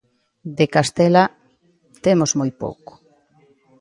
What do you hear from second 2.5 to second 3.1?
pouco.